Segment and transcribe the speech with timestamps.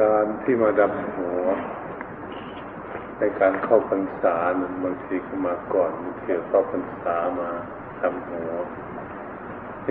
[0.00, 1.44] การที่มาดำหัว
[3.18, 4.36] ในการเข้าพรรษา
[4.84, 7.50] บางทีก็มาก่อนบางทีเข้าพรรษามา
[8.02, 8.50] ดำหัว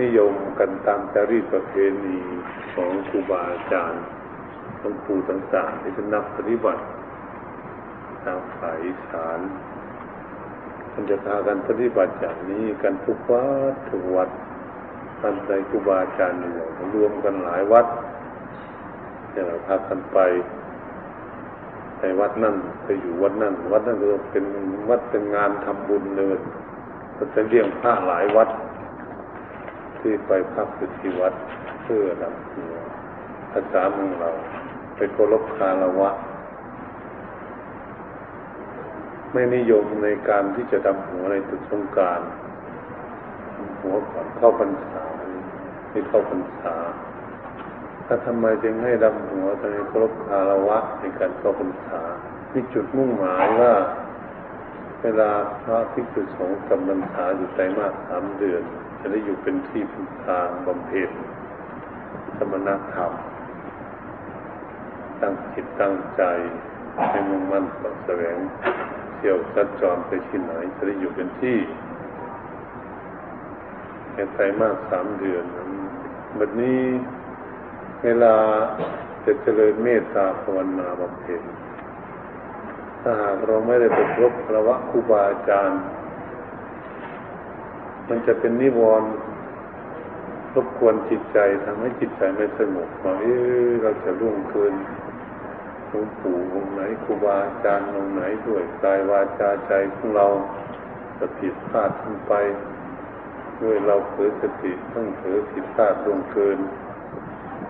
[0.04, 1.72] ิยมกันตามจารีตประเพ
[2.04, 2.18] ณี
[2.74, 4.02] ของครูบาอาจารย์
[4.80, 6.82] หลวงปู่ต่างๆที่จะนับปฏิบัติ
[8.22, 9.40] ทางสายสาร
[10.92, 14.28] มันจะพากันปฏิบัติอย่างนี้กันทุกวัดทุกวัด
[15.20, 16.52] ท่านใจครูบาอาจารย์อยู่
[16.94, 17.86] รวมกันหลายวัด
[19.46, 20.18] เราพากันไป
[21.98, 24.44] ไปวัดนั่นไปอยู่วัดนั่น วัดนั่นก็เป็น
[24.88, 26.38] วัดเป็นงานทำบุญเลย
[27.16, 28.48] ก็จะเลี้ยงพระหลายวัด
[29.98, 31.34] ที่ไปพักอยู่ที่วัด
[31.82, 32.74] เพื่อลำหัว
[33.52, 34.30] ภาษาเมืองเรา
[34.96, 36.10] ไปเคารพคารวะ
[39.32, 42.20] ไม่นิยมในการที่จะดำหัวในตุสงการ
[43.80, 45.02] หัวก่อนเข้าพรรษา
[45.90, 46.74] ไม่เข้าพรรษา
[48.12, 52.00] ถ้าทำไมจึงให้ดำหัวในเครพคารวะในการเข้าพรรษา
[52.52, 53.72] มีจุดมุ่งหมายว่า
[55.02, 55.30] เวลา
[55.62, 58.62] พระภิกษุสงฆ์จำพรรษาอยู่ใจมากสามเดือน
[59.00, 61.10] จะได้อยู่เป็นที่พึ่งทางบำเพ็ญ
[62.36, 63.12] สมณธรรม
[65.20, 66.22] ตั้งจิตตั้งใจ
[67.10, 68.36] ให้มุ่งมั่นต่อแสวง
[69.16, 71.58] เที่ยวสัดจรไปที่ไหนจะได้อยู่เป็นที่
[74.12, 75.44] แค่ใจมากสามเดือน
[76.36, 76.80] แบบนี้
[78.04, 78.34] เวลา
[79.24, 81.42] จะเจริญเมตตาภาวนาบำเพ็ญ
[83.02, 85.80] ถ้าหากเราไม่ได้ไปพบพระวะครูบาอาจารย์
[88.08, 89.10] มันจะเป็นนิวรณ์
[90.54, 93.26] รบกวนจิตใจทำให้จิตใจไม่สงบว่าเอ
[93.66, 94.74] อเราจะล่วงเกิน
[95.88, 100.26] หลวงปู่องค์ไหนครูบาอาจารย์องค์ไหนด้วยกายวาจาใจของเรา
[101.18, 102.32] จะผิดพลาดทั้งไป
[103.62, 106.58] ด้วยเราเผลอสติต้องเผลอผิดพลาดล่วงเกิน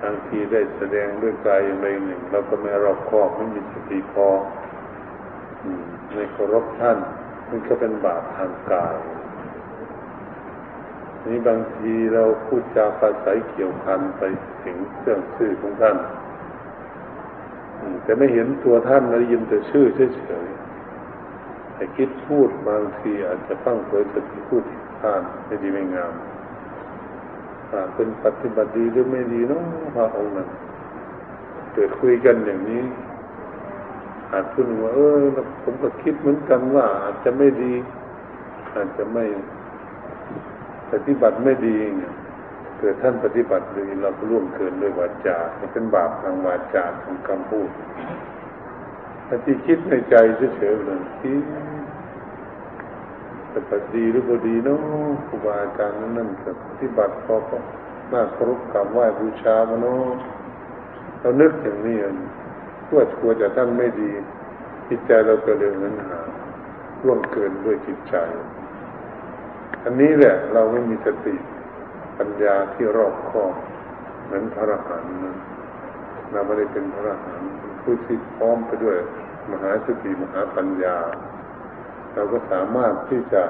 [0.02, 4.28] บางทีได้แสดงด้วยกายอย่างใดหนึ่งเราก็ไม่รอบคอบไม่มีสติพอ
[6.14, 6.98] ในเคารพท่าน
[7.48, 8.96] มันก็เป็นบาปทางกาย
[11.26, 14.22] นี่บางทีเราพูดจาภาษาเกี่ยวพันไป
[14.64, 15.96] ถึงเครื่องชื่อของท่าน
[18.02, 26.12] แต่ไม่เห็นตัวท่านเรายินแต่ชื่อเฉยๆแต่คิดพูดบางทีอาจจะตั้งเผยสติพูดผิดพลาดไม่ดีไม่งาม
[27.94, 29.62] เป็นปฏิบัติดีหรือไม่ดีเนาะ
[29.94, 30.48] พระองค์นั้น
[31.74, 32.82] เกิดคุยกันอย่างนี้
[34.32, 35.22] อาจพูดว่าเออ
[35.62, 37.74] ผมก็คิดเหมือนกันว่า อาจจะไม่ดี
[38.74, 39.24] อาจจะไม่
[40.92, 42.14] ปฏิบัติไม่ดีเนี่ย
[42.78, 45.38] เกิดท่านปฏิบัติดีเราก็ร่วมเกินด้วยวาจา
[45.72, 47.70] เป็นบาปทางวาจาทางคำพูด
[49.24, 50.14] แต่ที่คิดในใจ
[50.56, 51.34] เฉยๆเลยที่
[53.54, 54.78] ปฏิบัติดีหรือบ่ดีเนาะ
[55.26, 57.58] ครูบาอาจารย์นั่นก็ปฏิบัติพอก็
[58.12, 60.06] น่าเคารพกราบไหว้บูชามาเนาะ
[61.20, 61.98] เรานึกอย่างนี้
[62.84, 64.10] เพื่อกลัวจะท่านไม่ดี
[64.88, 66.20] จิตใจเราก็เลยเหมือนหา
[67.04, 68.14] ร่วงเกินด้วยจิตใจ
[69.84, 71.36] อันนี้แหละเราไม่มีสติ
[72.18, 73.54] ปัญญาที่รอบคอบ
[74.24, 75.14] เหมือนพระอรหันต์
[76.32, 77.50] เราไม่ได้เป็นพระอรหันต์
[77.82, 78.96] ผู้ที่พร้อมไปด้วย
[79.50, 80.96] มหาสติมหาปัญญา
[82.14, 83.42] เราก็สามารถที่จะ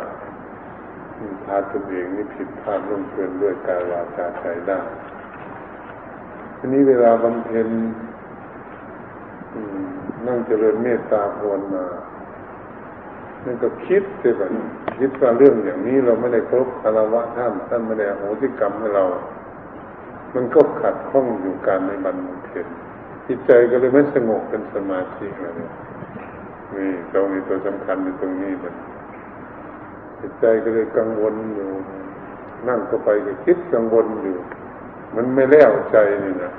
[1.44, 4.80] พาตัวเองนี่ผิดพลาดลงเกินด้วยกายวาจาใจได้
[6.56, 7.68] ทีนี้เวลาบำเพ็ญ
[10.26, 11.86] นั่งเจริญเมตตาภาวนา
[13.44, 14.52] นั่นก็คิดไปแบบ
[14.98, 19.04] คิดว่าเรื่องอย่างนี้เราไม่ได้ครบคารวะท่านท่านไม่ได้โหสิกรรมให้เรา
[20.34, 22.66] มันก็ขัดข้องอยู่การในบันเพ็ญ
[23.26, 25.54] จิตใจก็เลยไม่สงบเป็นสมาธิเลย
[26.76, 28.74] นี่ตรงนี้ตัวสำคัญในตรงนี้มัน
[30.20, 31.68] จิตใจก็เลยกังวลอยู่
[32.68, 34.36] นั่งเข้าไปก็คิดกังวลอยู่
[35.16, 36.52] มันไม่แล้วใจนี่นะ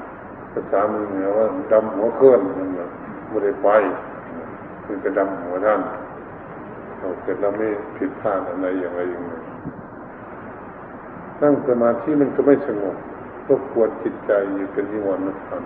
[0.53, 2.69] ภาษามือเหนือว่าดำหัวเคลื่อนมัน
[3.29, 3.69] ไม่ได้ไป
[4.85, 5.81] มันจะดำหัวท่าน
[6.97, 7.67] เราเสร็จแล้วไม่
[7.97, 9.33] ผิดพลาดอะไรอย่างไรอย่างไร
[11.41, 12.95] นั่งสมาธิมันก็ไม่สงบ
[13.47, 15.63] ก็ควรจิตใจอยู่เป็นนิวรณ์ธรรม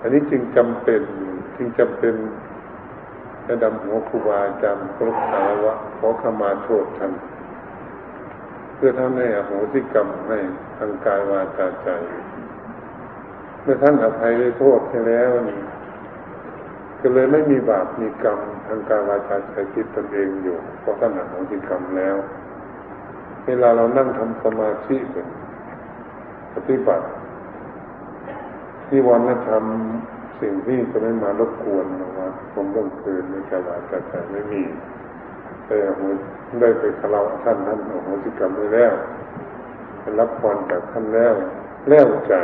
[0.00, 1.02] อันนี้จึงจำเป็น
[1.56, 2.14] จึงจำเป็น
[3.46, 7.12] จะดำหัวครูบาอาจารย์ครบสารวะขอขมาโทษท่าน
[8.76, 10.38] เพื่อท่านให้อโหสิกรรมให้
[10.78, 11.88] ทางกายวาจาใจ
[13.62, 15.60] เมื่อท่านอภัยได้โทษให้แล้วนี่
[17.00, 22.16] ก็เลยไม่มีบาปมีกรรมทางกายวาจาใจจิตตนเองอยู่เพราะท่านอโหสิกรรมแล้ว
[23.46, 25.26] เวลาเรานั่งทำสมาธิเป็น
[26.54, 27.06] ปฏิบัติ
[28.88, 30.13] ที่วันนั้นทำ
[30.44, 34.62] สิ่งที่จะไม่มารบกวนนะว่าผมต้องคืนในกายวาจาใจไม่มี
[35.66, 36.02] แต่โห
[36.60, 38.92] ได้ไปคารวะท่านท่านโหสิกรรมไปแล้ว
[40.18, 41.34] รับพรจากท่านแล้ว
[41.88, 42.34] แล้วใจ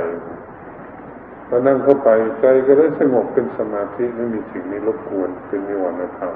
[1.48, 2.10] พอนั่งเข้าไป
[2.40, 6.34] ใจก็ได้สงบเป็นสมาธิไม่มีสิ่งนี้รบกวนเป็นนิวรณธรรม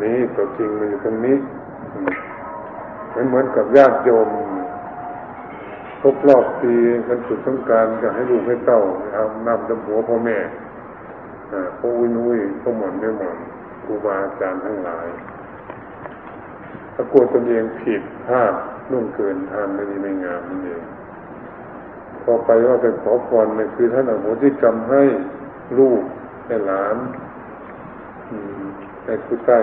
[0.00, 1.36] นี่ตัวจริงมันอยู่ตรงนี้
[3.14, 4.28] มันเหมือนกับญาติโยม
[6.00, 6.72] ครบรอบปี
[7.08, 8.80] กันสุดต้องการจะให้ลูกให้เต้า
[9.12, 10.38] เอานำดำหัวพ่อแม่
[11.78, 13.38] พ่อวินุยพ่อหมอนไม่หมอน
[13.84, 15.06] ครูบาอาจารย์ทั้งหลาย
[16.94, 18.54] ถ้ากลัวตนเองผิดพลาด
[18.90, 20.82] นุ่งเกินทานไม่ดีไม่งามนั่นเอง
[22.22, 25.02] พอไปว่าไปขอพรเนี่ยคือท่านอโหสิกรรมให้
[25.78, 26.02] ลูก
[26.46, 26.96] ให้หลาน
[29.04, 29.58] ให้ผู้ใต้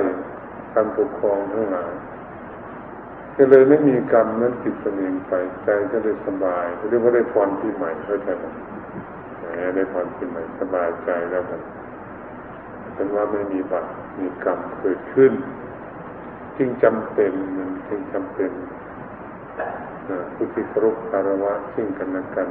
[0.74, 1.92] การปกครองทั้งหลาย
[3.38, 5.34] ก็เลยไม่มีกรรมนั้นติดตัวเองไป
[5.64, 8.46] ใจก็เลยสบายเรียกว่าได้พรที่ใหม่เข้าใจไหม
[9.76, 11.62] ได้พรที่ใหม่สบายใจแล้วกัน
[12.96, 13.88] เป็นว่าไม่มีบาป
[14.20, 15.34] มีกรรมเกิดขึ้น
[16.58, 18.52] จึงจำเป็นมันจึงจำเป็น
[20.34, 22.48] ผู้ที่ครบคารวะซึ่งกันและกัน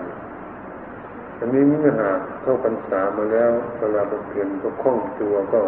[1.39, 5.63] อันนี้เมื่อหากเข้าพรรษามาแล้วเวลาบำเพ็ญก็คล่องตัวก็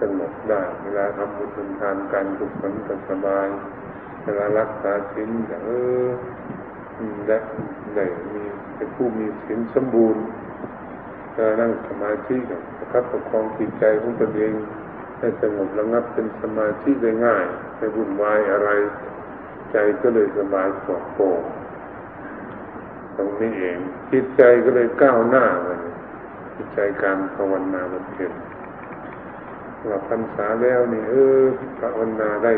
[0.00, 3.48] สงบได้ เวลาทำบุญทานการกุศลก็สบาย
[4.24, 5.30] เวลารักษาศีล
[5.64, 5.68] เอ
[6.06, 6.08] อ
[7.28, 7.36] ได้
[7.96, 8.42] ได้มี
[8.76, 10.22] เป็นผู้มีศีลสมบูรณ์
[11.36, 14.52] เวลานั่งสมาธิกับประคับประคองจิตใจของตนเอง
[15.18, 17.44] ให้สงบระงับเป็นสมาธิได้ง่าย
[17.76, 18.70] ไม่วุ่นวายอะไร
[19.72, 21.42] ใจก็เลยสบายปลอดโปร่ง
[23.16, 23.78] ตรงนี้เอง
[24.12, 25.80] จิตใจก็เลยก้าวหน้าเลย
[26.56, 28.32] จิตใจการภาวนาบำเพ็ญ
[29.86, 31.42] หลับพรรษาแล้วนี่เออ
[31.80, 32.52] ภาวนาได้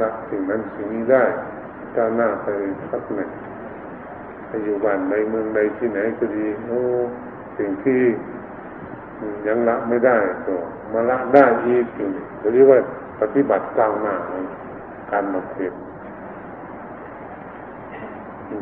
[0.00, 1.24] ละสิ่งนั้นสิ่งนี้ได้
[1.96, 2.46] ก้าวหน้าไป
[2.90, 3.30] สักหนึ่ง
[4.46, 6.80] ไปอยู่บ้านในเมืองใดที่ไหนก็ดีโอ้
[7.58, 8.00] สิ่งที่
[9.46, 10.16] ยังละไม่ได้
[10.46, 10.54] ก็
[10.92, 12.08] มาละได้อีกอยู่
[12.54, 12.78] เรียกว่า
[13.20, 14.14] ปฏิบัติก้าวหน้า
[15.10, 15.72] การบำเพ็ญ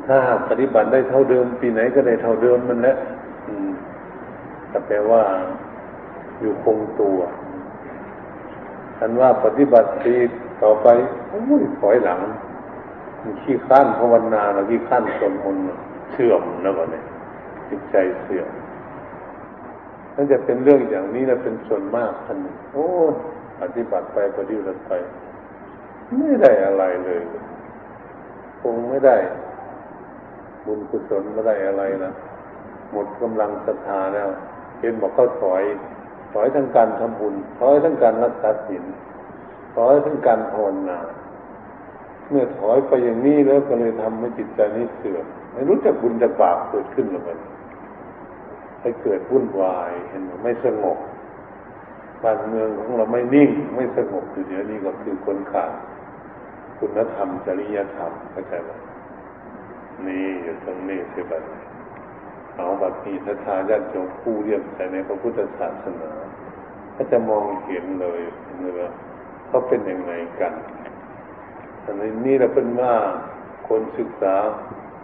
[0.07, 0.19] ถ้า
[0.49, 2.97] ปฏิบัติได้เท่าเดิม ปีไหนก็ได้เท่าเดิมมันแหละ
[4.69, 5.23] แต่แปลว่า
[6.41, 7.19] อยู่คงตัว
[8.99, 10.15] อันว่าปฏิบัติปี
[10.63, 10.89] ต่อไป
[11.29, 12.21] โอ้ยถอยหลัง
[13.43, 15.57] ขี้ข้านภาวนาแล้วขี้ข้านสนมน
[16.13, 17.05] เสื่อมนะวะเนี่ย
[17.69, 18.49] จิตใจเสื่อม
[20.15, 22.39] นั่นจะเป็นเรื่องอย่างนี้นะเป็นส่วนมากท่าน
[22.73, 22.87] โอ้
[23.61, 24.93] ปฏิบัติไปปฏิบัติไป
[26.19, 27.23] ไม่ได้อะไรเลย
[28.61, 29.17] คงไม่ได้
[30.67, 32.13] บุญกุศลไม่ได้อะไรนะ
[32.93, 34.29] หมดกำลังศรัทธาแล้ว
[34.81, 35.63] เห็นบอกเขาถอย
[36.33, 38.85] ถอยทั้งการทำบุญถอยทั้งการรักษาศีล
[39.77, 40.99] ถอยทั้งการภาวนา
[42.31, 47.39] เมื่อถอยไปอย่างนี้แล้วก็เลยทำให้จิตใจนี้เสื่อมไม่รู้จักบุญจักบาปเกิดขึ้นหรือมัน
[48.85, 50.99] ให้เกิดวุ่นวายเห็นไม่สงบ
[52.23, 55.73] บ้านเมืองของเราไม่นิ่ง ไม่สงบอยู่เดี๋ยวนี้ก็คือคนขาด
[56.79, 58.71] คุณธรรมจริยธรรมเข้าใจไหม
[60.07, 61.43] นี่อยู่ตรงนี้สิบัด
[62.57, 66.13] เอาบัดนี้ถ้าทาญาติโยมผู้เรียบใส่ในพระพุทธศาสนา
[66.97, 68.21] ก็จะมองเห็นเลย
[68.61, 68.83] เนื้อ
[69.49, 70.53] เขาเป็นยังไงกัน
[71.85, 71.95] อัน
[72.27, 72.95] นี้เราเป็นว่า
[73.69, 74.37] คนศึกษา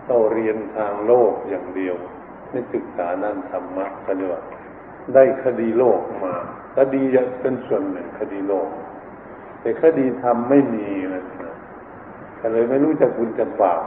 [0.08, 1.96] ต้องเรียนทางโลกอย่างเดียว
[2.50, 4.43] ไม่ศึกษานั่นธรรมะก็เรียกว่า
[5.14, 6.35] ได้คดีโลกมา
[6.76, 8.69] คดีจะเป็นส่วนหนึ่งคดีโลก
[9.61, 11.25] แต่คดีธรรมไม่มีนะ
[12.41, 13.82] ก็เลยไม่รู้จักบุญจักบาป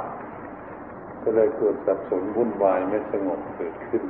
[1.24, 4.04] ก็เลยเกิดสับสนวุ่นวายไม่สงบเกิดขึ้น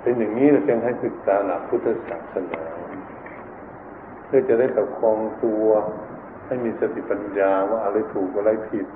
[0.00, 2.62] เป็นอย่างนี้เราจึงให้ศึกษาหลักพุทธศาสนา
[4.26, 5.66] เพื่อจะได้ประคองตัว
[6.46, 8.86] ให้มีสติปัญญาว่าอะไรถูกอะไรผิด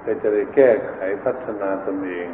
[0.00, 2.28] เพื่อจะได้แก้ไขพัฒนาตนเอง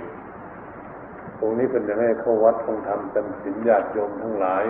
[1.41, 4.65] ตรงนี้เป็นจะให้เข้าวัดทองทำจำสินญาติโยมทั้งหลาย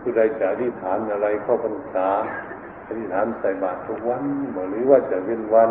[0.00, 2.08] ผู้ใดจะอธิษฐานอะไรเข้าพรรษา
[2.88, 4.24] อธิษฐานใส่บาตรทุกวัน
[4.70, 5.70] หรือว่าจะเว้นวัน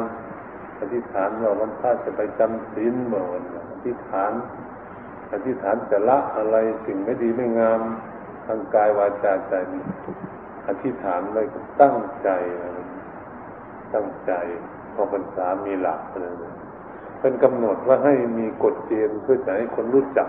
[0.79, 4.31] อธิษฐานว่าวันพระจะไปจำศีลบ่อนอธิษฐาน
[5.33, 7.81] อธิษฐานจะละอะไรสิ่งไม่ดีไม่งาม
[8.45, 9.53] ทางกายวาจาใจ
[10.67, 11.43] อธิษฐานไว้
[11.81, 12.29] ตั้งใจ
[13.93, 14.33] ตั้งใจ
[14.93, 16.33] พอพรรษามีหลักเลย
[17.25, 20.27] เป็นกำหนดว่าให้มีกฎเกณฑ์เพื่อจะให้คนรู้จัก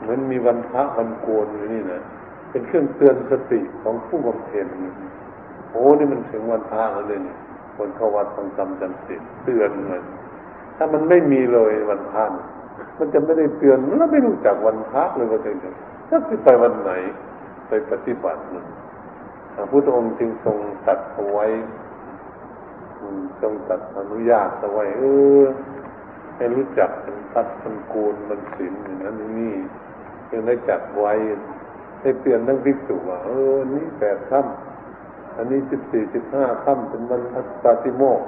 [0.00, 2.02] เหมือนมีวันพระวันโกนอยู่นี่นะ
[2.50, 4.66] เป็นเครื่องเตือนสติของผู้บำเพ็ญ
[5.70, 7.38] โอ้นี่มันถึงวันพระแล้วเลยเนี่ย
[7.76, 10.02] คนเข้าวัดฟังธรรมจำศีลเตือนมัน
[10.76, 12.24] ถ้ามันไม่มีเลยวันพระ
[12.98, 15.50] มันจะไม่ได้เตือนมันไม่รู้จักวันพระเลยว่าจะ
[16.10, 16.90] จะไปวันไหน
[17.68, 18.40] ไปปฏิบัติ
[19.54, 21.46] พระพุทธองค์จึงทรงตัดเอาไว้
[23.40, 25.02] ทรงตัดอนุญาตเอาไว้เอ
[25.42, 25.44] อ
[26.36, 29.56] ให้รู้จักมันตัดมันโกนมันศีลอย่างนั้นนี่
[30.30, 31.12] จึงได้จัดไว้
[32.00, 37.22] ให้เตือนทั้งภิกษุว่าเออนี่แปดค่ำอันนี้สิบสี่สิบห้าค่ำเป็นวัน
[37.64, 38.20] ปาติโมก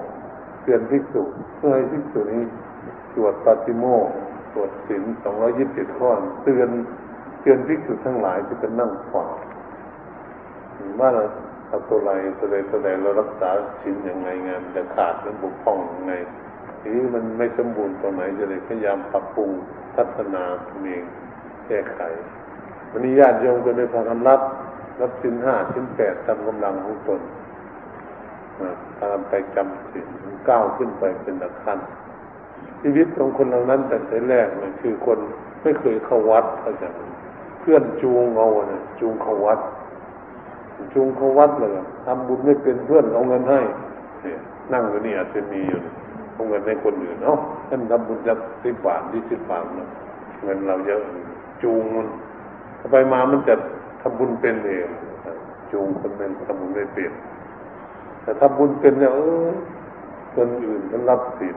[0.63, 1.23] เตือนภิกษุ
[1.57, 2.45] เพื่อให้ภิกษุนี้
[3.13, 4.07] สวดปาติโมก
[4.53, 6.11] ตรวจศีลสองร้อยยี่สิบข้อ
[6.45, 6.69] เตือน
[7.41, 9.29] เตือนภิกษุทั้งหลายที่เป็นนั่งฟัง
[11.01, 11.25] ว่าเรา
[11.69, 13.51] ทำตัวไรตัวใดตัวใดเรารักษา
[13.83, 16.13] ศีลยังไงงานจะขาดหรือบกพ่องยังไง
[16.81, 19.51] ทีนี้มันไม่สมบูรณ์ตรงไหนจะเลยพยายามปรับปรุง
[19.97, 21.05] พัฒนาตัวเอง
[21.67, 22.01] แก้ไข
[22.91, 24.41] วันนี้ญาติโยมก็ได้พากันรับ
[25.01, 27.21] รับสินห้าสินแปดตามกำลังของตน
[29.01, 30.07] ตามไปจำสิน
[30.49, 31.79] ก้าวขึ้นไปเป็นนักขั้น
[32.83, 35.19] ชีวิตของคนเหล่านั้นแต่แต่แรกเนี่ยคือคน
[35.63, 36.89] ไม่เคยเข้าวัดเขาจะ
[37.61, 39.61] เพื่อนจูงเอาเนี่ยจูงเข้าวัด
[40.95, 41.71] จูงเข้าวัดเลย
[42.05, 43.61] ทำบุญไม่เป็นเพื่อนเอาเงินให้
[44.73, 45.81] นั่งอยู่นี่อาจจะมีอยู่
[46.37, 47.39] เอาเงินให้คนอื่นเนาะ
[47.69, 49.89] ท่านทำบุญจะสิบบาทที่สิบบาทเนะ
[50.45, 51.01] เงินเราเยอะ
[51.63, 52.07] จูงมัน
[52.93, 53.55] ไปมามันจะ
[54.01, 54.89] ทำบุญเป็นเอง
[55.73, 57.13] จูงคนเป็นทำบุญไม่เป็น
[58.23, 59.49] แต่ทำบุญเป็นเนี่ยเออ
[60.35, 61.57] คนอื่นมันรับศีล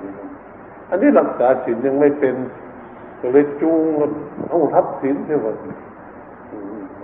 [0.90, 2.36] อันนี้รักษาศีลยังไม่เป็น
[3.20, 3.84] ก็เลยจูง
[4.50, 5.48] เอาทับศีลใช่ไหม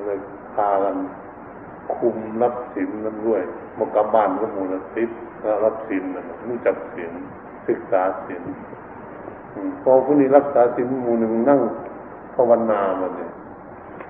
[0.06, 0.20] เลย
[0.56, 0.98] พากัน
[1.96, 3.42] คุมรับศีลนั้นด้วย
[3.80, 5.10] มกบ้านก็มูลติด
[5.64, 7.12] รับศีลนั่นรู้จักศีล
[7.68, 8.44] ศึกษาศีล
[9.82, 11.62] พอผู้นี้รักษาศีลหมู่หนึ่งนั่ง
[12.36, 13.32] ภาวนามาเนี่ย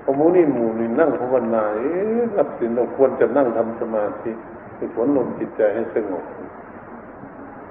[0.03, 4.31] พอหมู่นี้หมู่นี้นั่งภาวนาเอ๊ะรับศีลเราควรจะนั่งทำสมาธิ
[4.77, 6.25] ฝึกฝนลมจิตใจให้สงบ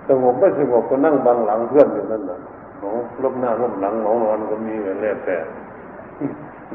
[0.09, 2.41] สงบไม่สงบก็นั่งบังหลังเพื่อนอยู่นั่นน่ะ
[2.83, 2.91] อ๋อ
[3.23, 5.37] ลบหน้าลบหลังหนอนอนก็มีแล้วแต่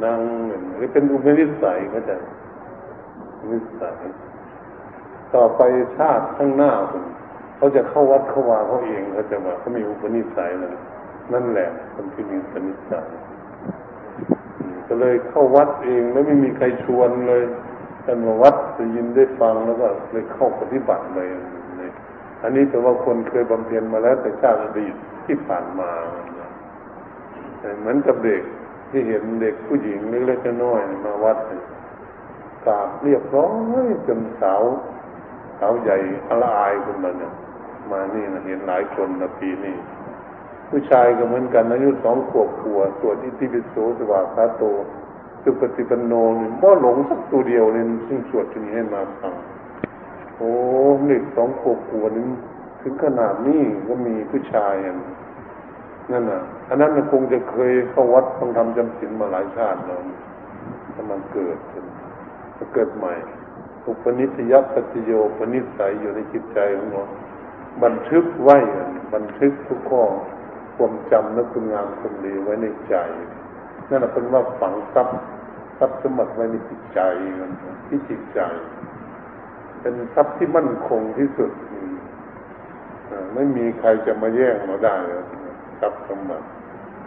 [0.04, 0.62] นั่งหนึ่ง
[0.94, 2.16] เป็นอุปนิสัยก็จะ
[3.50, 3.96] นิสัย
[5.34, 5.62] ต่อไป
[5.98, 7.04] ชาติข้างหน้าคุณ
[7.60, 10.74] เขาจะเข้าวัดเข้าวาเขาเองเขาจะมาเขามีอุปนิสัยนั่น
[11.34, 13.08] นั่นแหละ คนที่มีอุปนิสัย
[14.88, 17.44] ก็เลยเข้าวัดเองแล้วไม่มีใครชวนเลย
[18.06, 21.28] ท่านมาวัดได้ยินได้ฟังแล้วก็เลยเข้าปฏิบัติเลย
[22.44, 24.94] อันนี้แต่ว่าคนเคยบำเพ็ญมาแล้วแต่ชาติอดีต
[25.26, 25.90] ที่ผ่านมา
[27.80, 28.44] เหมือนกับเด็ก
[28.90, 31.38] ที่เห็นเด็กผู้หญิงเล็กๆน้อยๆมาวัด
[32.66, 33.50] กราบเรียบร้อ
[33.84, 34.64] ยจนสาว
[35.60, 35.98] สาวใหญ่
[36.30, 37.34] อลายคนนั้นเนี่ย
[37.92, 39.76] มานี่นะเห็นหลายคนนะปีนี้
[40.70, 44.64] ผู้ชายก็เหมือนกันอายุสองขวบขวบสวดอิติปิโสสวากขาโต
[45.44, 49.34] สุปฏิปันโนนี่บ่หลงสักตัวเดียวเลยซึ่งสวดที่นี้ให้มาฟัง
[50.38, 50.52] โอ้
[51.08, 52.30] เด็กสองขวบขวบนี้
[52.82, 54.98] ถึงขนาดนี้ก็มีผู้ชายอย่าง
[56.12, 60.02] นั่นน่ะอันนั้นมันคงจะเคยเข้าวัดต้องทำจำศีลมาหลายชาติแล้ว
[60.94, 61.58] ถ้ามันเกิด
[62.58, 63.14] จะเกิดใหม่
[63.86, 67.04] อุปนิสัยปฏิโยปนิสัยอยู่ในจิตใจของเรา
[67.84, 68.58] บันทึกไว้
[69.14, 70.04] บันทึกทุกข้อ
[70.76, 72.96] ความจำและคุณงามคุณดีไว้ในใจ
[73.90, 75.20] นั่นเป็นว่าฝังทรัพย์
[75.78, 77.00] ทรัพย์สมบัติไว้ในจิตใจ
[77.88, 78.40] ที่จิตใจ
[79.82, 81.52] เป็นทรัพย์ที่มั่นคงที่สุด
[83.34, 84.96] ไม่มีใครจะมาแย่งเราได้
[85.82, 86.46] ทรัพย์สมบัติ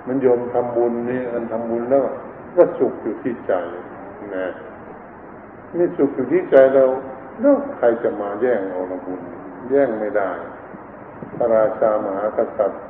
[0.07, 2.05] มันโยมทำบุญนี่อันทำบุญแล้ว
[2.57, 3.53] ก็สุขอยู่ที่ใจ
[4.37, 4.47] นะ
[5.79, 6.85] นี่สุขอยู่ที่ใจเรา
[7.41, 9.21] แล้วใครจะมาแย่งเอาบุญ
[9.71, 10.31] แย่งไม่ได้
[11.37, 12.83] พระราชามหากษัตริย์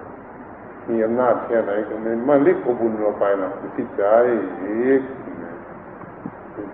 [0.88, 4.04] มีอำนาจแค่ไหนก็ไม่มาเล็กกบุญเราไปนะที่ใจ
[4.62, 5.02] อีก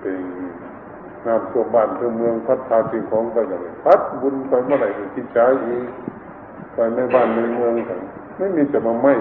[0.01, 0.19] เป็น
[1.27, 5.89] น้ำตัวบ้านตัวเมืองพัดพาสิ่งของไปอย่างพัดบุญไปเมื่อไหร่ที่ใจอีก
[6.75, 8.01] ไปในบ้านในเมืองกัน
[8.37, 9.15] ไม่มีจะมาไม่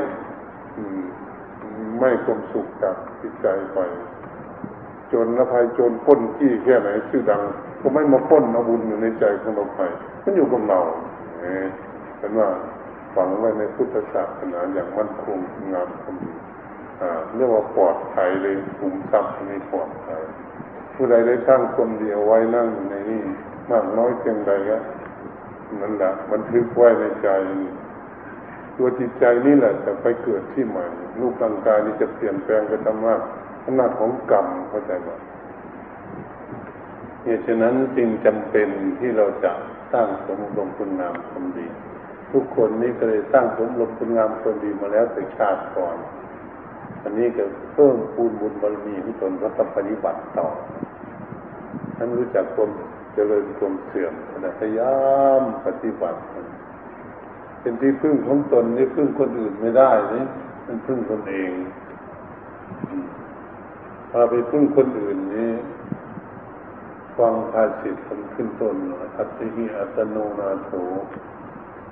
[2.00, 3.80] ไม่ความสุขจากจิตใจไป
[5.14, 7.42] จนละภัยจนพ้นขี้แค่ไหนชื่อดัง
[7.82, 9.80] ก็ไม่มาพ้นอาบุญอยู่ในใจของเราไป
[10.24, 10.80] มันอยู่กับเรา
[12.18, 12.50] เป็นว่า
[13.16, 15.38] ฝังไว้ในพุทธศาสนาอย่างมั่นคง
[15.74, 16.34] งามคำดี
[17.36, 20.22] เรียกว่าปลอดภัยเลยภูมิทรัพย์นี่ปลอดภัย
[20.94, 23.22] ผู้ใดได้สร้างคนเดียวไว้นั่งในนี้
[23.72, 24.78] มากน้อยเพียงใดก็
[25.82, 27.30] นั่นแหละบันทึกไว้ในใจ
[28.78, 30.86] ตัวจิตใจนี่แหละจะไปเกิดที่ใหม่
[31.20, 33.16] รูปร่างกายนี้จะเปลี่ยนแปลงไปตามว่า
[33.66, 35.10] อำนาจของกรรมเข้าใจไหม
[37.24, 38.70] เหตุฉะนั้นจึงจำเป็น
[39.00, 39.52] ที่เราจะ
[39.92, 41.68] สร้างสมรมคุณงามความดี
[42.32, 45.98] ทุกคนนี่ก็เลยสร้างสมรมคุณงามความดีมาแล้วแต่ชาติก่อน
[47.04, 47.44] อันนี้ก็
[47.74, 50.48] เพิ่มปูนบุญบารมีที่ตนก็ต้องปฏิบัติต่อ
[51.98, 52.70] ท่านรู้จักความ
[53.14, 54.14] เจริญความเสื่อม
[54.60, 54.98] พยายา
[55.40, 56.20] มปฏิบัติ
[57.62, 60.24] เป็นที่พึ่งของตนนี่พึ่งคนอื่นไม่ได้นี่
[60.68, 61.52] มันพึ่งตนเอง
[64.12, 65.52] พาไปพึ่งคนอื่นนี้
[67.18, 68.76] ฟังภาสิทธิ์คนขึ้นต้น
[69.18, 70.72] อัตติอัตโนนาโถ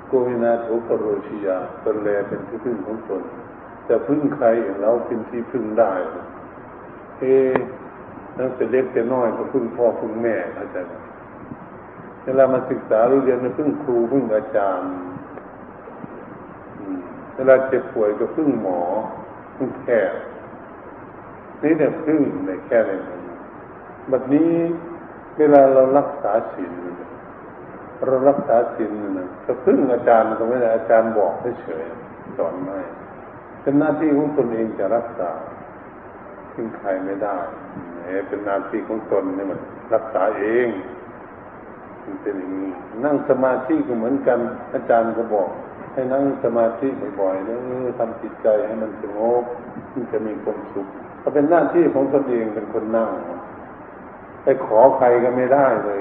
[0.08, 3.24] โกวินาโถปโรชิยาตนแลเป็นที่พึ่งของตน
[3.88, 4.46] จะพึ่งใคร
[4.82, 5.94] เราเป็นที่พึ่งได้
[7.20, 7.36] เอ๊
[8.38, 10.94] นั่นจะเล็กจะน้อยก็พึ่งพ่อพึ่งแม่เข้าใจไหม
[12.24, 14.90] เวลามาศึกษาเรียนก็พึ่งครูพึ่งอาจารย์
[17.36, 18.82] เวลาเจ็บป่วยก็พึ่งหมอ
[19.58, 20.02] มันแค่
[21.62, 22.92] นี่เนี่ยพึ่งในแค่ไหน
[24.12, 24.52] บัดนี้
[25.38, 26.72] เวลาเรารักษาศีล
[28.04, 31.84] เรารักษาศีลนะก็พึ่งอาจารย์ก็ไม่ได้อาจารย์บอกเฉย
[32.38, 32.80] สอนไม่
[33.62, 35.32] เป็นหน้าที่ของตนเองจะรักษา
[36.54, 37.38] พึ่งใครไม่ได้
[38.28, 39.60] เป็นหน้าที่ของตนนี่มัน
[39.94, 40.68] รักษาเอง
[42.04, 42.72] มันเป็นอย่างนี้
[43.06, 44.40] นั่งสมาธิก็เหมือนกัน
[44.74, 45.50] อาจารย์ก็บอก
[45.94, 46.88] ให้นั่งสมาธิ
[47.20, 47.58] บ่อยๆนะ
[48.00, 49.44] ทำจิตใจให้มันสงบ
[49.94, 50.88] มันจะมีความสุข
[51.22, 53.10] ก็เป็นหน้าที่ของตนเองเป็นคนนั่ง
[54.44, 56.00] ไปขอใครก็ไม่ได้เลย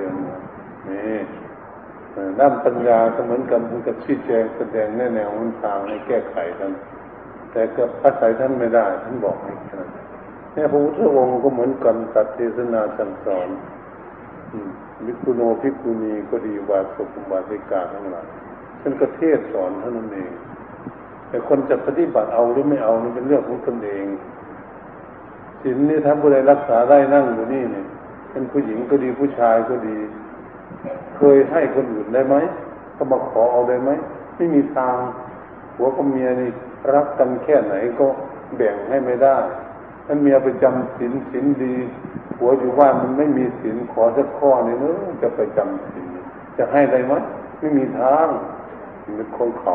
[0.89, 1.19] นี่
[2.41, 6.71] ด้านปัญญาก็เหมือนกันมันกับชี้แจงแสดงแนแนวมันทางให้แก้ไขกัน
[7.53, 9.91] แต่ก็อาศัยท่านไม่ได้ท่านบอกให้แค่นั้น
[10.53, 13.49] เนี่ยพระพุทธองค์ก็เหมือนกันตัดเทศนาสั่งสอน
[15.07, 18.27] วิคุโนพิคุณีก็ดีวาสุภบาติกาทั้งหลาย
[18.81, 20.33] ท่านก็เทศสอนเท่านั้นเอง
[21.29, 24.07] แต่คนจะปฏิบัติเอาหรือไม่เอานี่เป็นเรื่องของตนเอง
[25.63, 27.87] ศีลนี่ถ้าผู้ใดรักษาได้นั่งอยู่นี่เนี่ย
[28.31, 29.97] เป็นผู้หญิงก็ดีผู้ชายก็ดี
[31.17, 32.37] เคยให้คนอื่นได้ไหม
[32.97, 33.91] ก็มาขอเอาได้ไหม
[34.37, 34.97] ไม่มีทาง
[35.77, 36.51] หัวกับเมียนี่
[36.93, 38.07] รักกันแค่ไหนก็
[38.57, 39.39] แบ่งให้ไม่ได้
[40.07, 41.75] ท่านเมียไปจำศีลศีลดี
[42.39, 46.07] หัวอยู่บ้ามันไม่มีศีลขอสักข้อนี่เนอะจะไปจำศีล
[46.59, 47.13] จะให้ได้ไหม
[47.61, 48.27] ไม่มีทาง
[49.17, 49.75] เป็นของเขา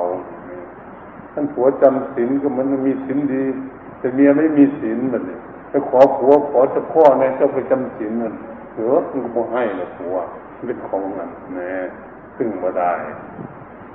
[1.34, 3.44] ท่านผัวจำศีลก็มันมีศีลดี
[4.00, 5.38] แต่เมียไม่มีศีลแบบนี้
[5.70, 8.34] ไปขอผัวขอสักข้อเนี่ยจะไปจำศีลมัน
[8.74, 10.16] เหรอมันก็บ่ให้เลยผัว
[10.68, 11.74] เป็นของนั้นน่
[12.38, 12.94] ซึ่งมาได้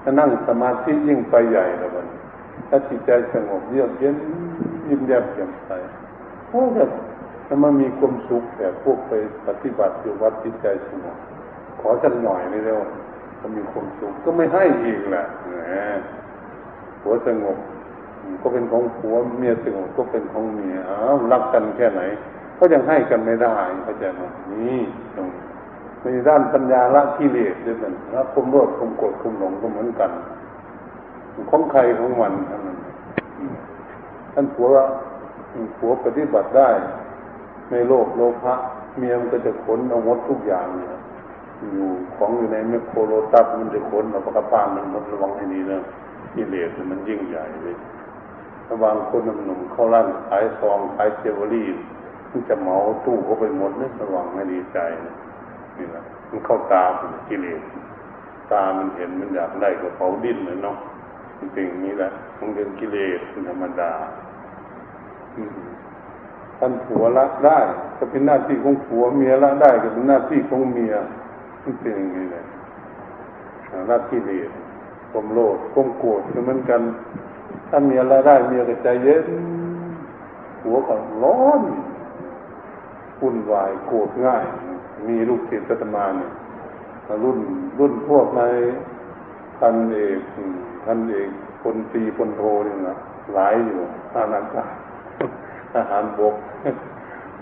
[0.02, 2.06] ถ้านั่งสมาธิยิ่งไปใหญ่แล้วมัน
[2.68, 4.16] ถ้าจิตใจสงบเยือกเย็น
[4.88, 5.70] ยิ้มแย้มแจ่มใส
[6.48, 6.90] โอ้แบบ
[7.46, 9.12] ถ้ามันมีความสุขแต่พวกไป
[9.46, 11.16] ปฏิบัติอยู่วัดจิตใจสงบ
[11.80, 12.78] ขอสักหน่อยไม่เร็ว
[13.40, 15.86] ก็มีความสุขก็ไม่ให้อีกแหละนะ
[17.02, 17.56] หัวสงบ
[18.42, 22.02] ก็เป็นของผัวเมียสงบก็เป็นของเมียอ้าวรักกันแค่ไหน
[22.58, 24.80] ก็ยังให้กันไม่ได้เข้าใจไหมนี่
[25.16, 25.28] ตรง
[26.12, 30.10] นด้านปัญญาละกิเลสด้วยกันละความโลภความโกรธความหลงก็เหมือนกัน
[31.50, 32.78] ของใครของมันท่านนั้น
[34.34, 34.68] ท่านผัว
[35.76, 36.70] ผัวปฏิบัติได้
[37.70, 38.54] ในโลกโลภะ
[38.98, 40.90] เมียมันก็จะขนเอาหมดทุกอย่างเนี่ย
[41.72, 45.78] อยู่ของอยู่ในเมโครโลตัสมันจะขนเอาปากกาปานมันระวังให้ดีนะ
[46.34, 47.76] กิเลสมันยิ่งใหญ่เลย
[48.70, 51.66] ระวังคนหนุ่มเข้าร้านขายซองขายเจวอรี่
[52.30, 55.12] มันจะเหมาตู้เขาไปหมดเนี่ยระวังให้ดีใจนี่
[55.90, 56.84] แหละมันเข้าตา
[57.28, 57.62] กิเลส
[58.52, 60.76] ตามันเห็นมันอยากได้กระเป๋าดิ้นเลยเนาะ
[61.56, 63.92] สิ่งนี้แหละมันเป็นกิเลสธรรมดา
[66.58, 67.58] ท่านผัวละได้
[67.98, 70.94] ก็เป็นหน้าที่ของผัวเมียละได้ก็เป็นหน้าที่ของเมีย
[71.62, 72.44] มันเป็นอย่างนี้เลย
[73.88, 74.50] หน้าที่เลส
[75.10, 76.80] ความโลภความโกรธเหมือนกัน
[77.68, 79.26] ถ้าเมียละได้เมียก็ใจเย็น
[80.62, 81.62] หัวก็ร้อน
[83.20, 84.44] วุ่นวายโกรธง่าย
[85.08, 86.32] มีลูกศิษย์ตมาเนี่ย
[87.24, 87.38] รุ่น
[87.78, 88.42] รุ่นพวกใน
[89.58, 90.20] พันเอก
[90.84, 91.30] พันเอก
[91.62, 92.96] คนตีคนโทนี่นะ
[93.34, 93.80] หลายอยู่
[94.12, 94.64] ทางอากา
[95.72, 96.34] ทหารบก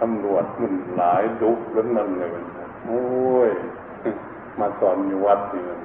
[0.00, 2.44] ตำรวจมันหลายดุแล้วนั่นเลยมัน
[2.86, 3.02] โอ้
[3.48, 3.50] ย
[4.58, 5.80] มาสอนอยู่วัดนี่มัน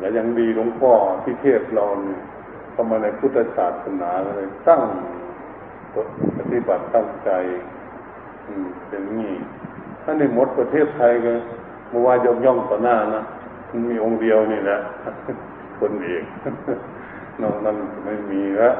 [0.00, 0.92] แต่ยังดีหลวงพ่อ
[1.24, 2.20] ที่เทศเราเนี่ย
[2.72, 4.82] เข้ามาในพุทธศาสนาเลยตั้ง
[6.38, 7.30] ปฏิบัติตั้งใจ
[8.88, 9.34] เป็นงี้
[10.02, 11.32] ถ้าในหมดประเทศไทยก็
[11.90, 13.22] เมื่อวานยกย่องต่อหน้านะ
[13.70, 14.78] มันมีองค์เดียวนี่แหละ
[15.78, 16.24] คนเอก
[17.42, 18.74] นอกนั้นไม่มีล้ว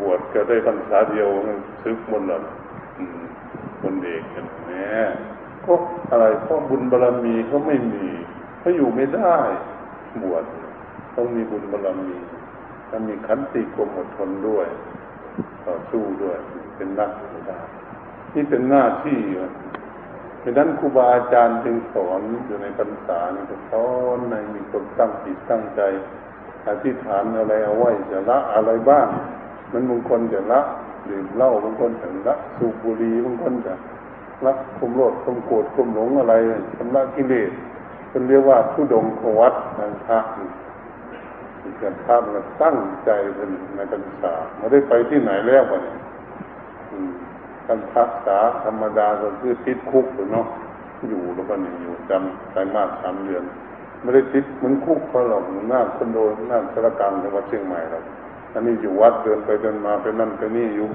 [0.00, 1.28] บวชก็ได้พรรษาเดียว
[1.82, 2.42] ซึกหมดเลย
[3.80, 4.70] คนเอกกันแหม
[5.64, 5.72] ก็
[6.10, 8.06] อะไรเพราะบุญบารรมีเขาไม่มี
[8.60, 9.36] เขาอยู่ไม่ได้
[10.22, 10.44] บวช
[11.16, 12.16] ต้องมีบุญบารรมี
[12.90, 14.66] ต้องมีขันติความอดทนด้วย
[15.66, 16.38] ต่อสู้ด้วย
[16.76, 17.10] เป็นนัก
[17.48, 17.68] ไม่ได้
[18.34, 19.18] นี่เป็นหน้าที่
[20.42, 25.80] ดังนั้นครูบาอาจารย์จึงสอนอยู่ในพรรษานี่สอนในมีคนตั้งจิตตั้งใจ
[26.68, 29.06] อธิษฐานอะไรเอาไว้จะละอะไรบ้าง
[29.72, 30.60] มันบางคนจะละ
[31.10, 33.74] ดื่มเหล้าบางคนจะละสูบบุหรี่บางคนจะ
[34.44, 36.34] ละคุมโลดคุมโกรธคุมหลงอะไร
[36.76, 37.50] ชำระกิเลส
[38.10, 40.18] เป็นเรียกว่าผู้ดงขวัดนันทะ
[41.62, 45.96] มีการภาพมันตั้งใจเป็นในพรรษาไม่ได้ไปที่ไหนแล้ววะเนี่ย
[47.68, 50.46] การพักษาธรรมดาก็คือติดคุกหรือเนาะ
[51.08, 53.44] อยู่แล้วก็นี่อยู่จำใจมากสามเดือน
[54.02, 58.04] ไม่ได้ติดเหมือนคุกเขาหรอกหน้าคอนโดหน้าสระการจังหวัดเชียงใหม่หรอก
[58.52, 60.86] อันนี้อยู่วัดเดินไปเดินมาไปนั่นไปนี่อยู่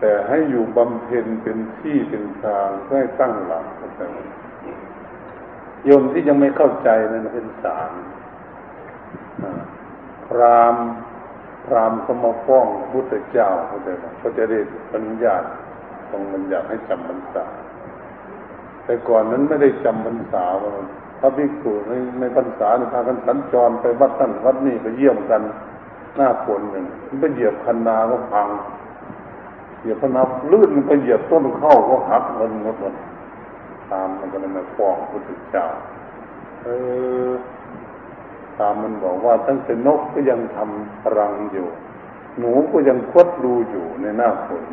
[0.00, 3.66] แต่ให้อยู่บำเพ็ญเป็นที่เป็นทางให้ตั้งหลัก
[5.86, 7.90] โยมที่ยังไม่เข้าใจนั่นเป็นสาร
[10.26, 10.76] พราม
[11.66, 14.58] พรามเขามาฟ้องพุทธเจ้าเขาจะเขาจะได้
[14.94, 15.42] อนุญาต
[16.10, 17.44] ตรงมันอยากให้จำพรรษา
[18.84, 20.44] แต่ก่อนนั้นไม่ได้จำพรรษา
[21.20, 25.42] พระภิกษุในในพรรษาในพากันสัญจรไปวัดนั่นวัดนี่ไปเยี่ยมกัน
[26.16, 26.86] หน้าฝนหนึ่ง
[27.20, 28.48] ไปเหยียบคันนาก็พัง
[29.80, 32.94] เหยียบพนับลื่นไปเหยียบต้นเข้าก็หักเงินหมดเลย
[33.90, 35.66] ตามมันก็เลยมาฟ้องพุทธเจ้า
[36.62, 36.68] เอ
[37.28, 37.30] อ
[38.60, 41.68] ตามมันบอกว่าตั้งแต่นกก็ยังทำรังอยู่
[42.38, 44.64] หนูก็ยังคดดูอยู่ในหน้าฝน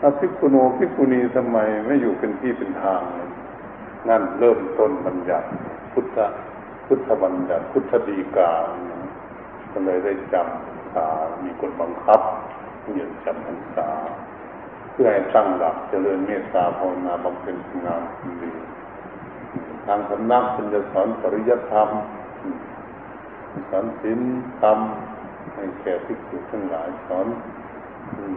[0.00, 3.02] ถ้าพิกุโนพิกุณีทำไมไม่อยู่เป็นที่เป็นทาง
[4.08, 5.48] นั่นเริ่มต้นบัญญัติ
[5.92, 6.18] พุทธ
[6.86, 8.52] พุทธบัญญัติพุทธดีกา
[9.72, 11.06] ก็เลยได้จำสา
[11.42, 12.20] มีคนบังคับ
[12.92, 13.88] เยืนจำพรรษา
[14.92, 18.52] เพื่อให้ตั้งหลักเจริญเมตตาภาวนาบำเพ็ญงามคุณดี
[19.86, 21.88] ทางสำนักเป็นจะสอนปริยธรรม
[23.70, 24.20] สอนศีล
[24.60, 24.78] ธรรม
[25.54, 27.26] ให้แก่ภิกษุทั้งหลายสอน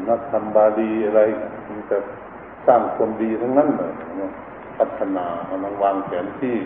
[0.07, 1.21] นักธรรมบาลีอะไร
[1.67, 1.97] มันจะ
[2.67, 3.93] สร้างความดีทั้งนั้นเลย
[4.77, 6.57] พัฒนาเอาลังวางแผนที่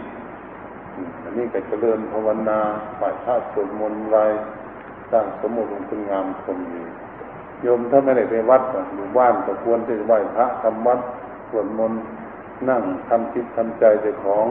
[1.23, 2.59] อันนี้ก็เจริญภาวนา
[2.99, 4.17] ฝ่ายชาติสวดมนต์ไร
[5.11, 6.83] สร้างสมมติคุณงามความดี
[7.61, 8.61] โยมถ้าไม่ได้ไปวัด
[8.95, 10.99] อยู่บ้านก็ควรจะไหว้พระทำวัด
[11.49, 12.01] สวดมนต์
[12.69, 14.47] นั่งทำจิตทำใจใจของ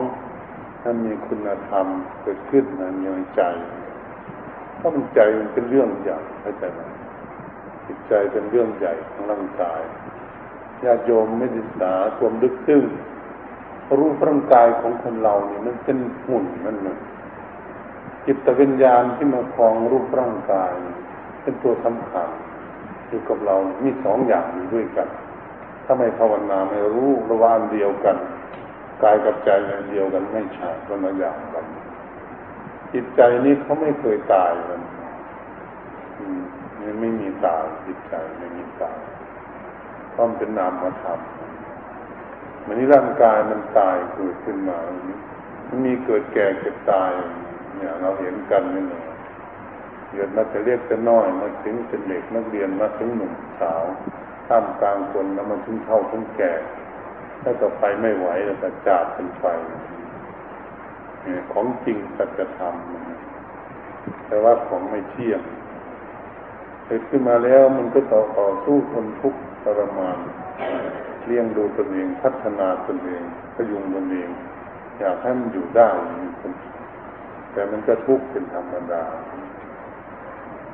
[0.81, 1.85] ถ้ามีคุณธรรม
[2.21, 3.41] เกิดขึ้นในใจ
[4.83, 6.81] เพราะมันใจมันเป็นเรื่องใหญ่เข้าใจไหม
[7.87, 9.81] จิตใจเป็นเรื่องใหญ่ของร่างกาย
[10.83, 12.83] ญาติโยมไม่ศึกษาความลึกซึ้ง
[13.99, 16.99] รูปร่างกายของคนเราเนี่ยมันเป็นหุ่นนั่นเอง
[18.25, 20.71] จิตวิญญาณที่มาครองรูปร่างกาย
[21.41, 22.29] เป็นตัวสำคัญ
[23.07, 25.07] อยู่กับเรา มีสองอย่างอยู่ด้วยกัน
[25.85, 28.17] ถ้าไม่ภาวนาไม่รู้ระว่านเดียวกัน
[29.03, 29.49] กายกับใจ
[29.91, 31.65] เดียวกันไม่ใช่คนละอย่างกัน
[32.93, 34.81] จิตใจนี้เขาไม่เคยตายมัน
[36.79, 38.97] มันไม่มีตายจิตใจไม่มีตาย
[40.17, 41.19] ต้องเป็นนามธรรม
[42.65, 44.77] มันนี่ร่างกายมันตายเกิดขึ้นมา
[45.67, 47.11] มันมีเกิดแก่เก็บตาย
[47.75, 49.03] เนี่ย เราเห็นกันนี่เลย
[50.11, 53.83] เกิดมาจะเรียกจะน้อยมาถึงเป็นเด็กนักเรียนมาถึงหนุ่มสาว
[54.47, 56.53] ท่ามกลางคนแล้วมันถึงเท่าถึงแก่
[57.43, 59.45] ถ้าต่อไปไม่ไหวแล้วจะจากเป็นไป
[61.53, 62.75] ของจริงสัจธรรม
[64.27, 65.41] แต่ว่าของไม่เที่ยง
[66.85, 70.17] เกิดขึ้นมาแล้วมันก็ต่อต่อสู้คนทุกข์ทรมาน
[71.25, 73.23] เลี้ยงดูตนเองพัฒนาตนเอง
[73.55, 74.29] พยุงตนเอง
[74.99, 75.89] อยากให้มันอยู่ได้
[77.51, 79.03] แต่มันก็ทุกข์เป็นธรรมดา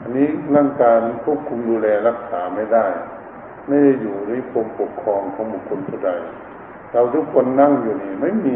[0.01, 2.85] อันนี้ร่างกายควบคุมดูแลรักษาไม่ได้
[3.67, 6.11] ไม่ได้อยู่ในกรมปกครองของบุคคลผู้ใด
[6.91, 8.55] เราทุกคนนั่งอยู่นี่ ไม่มี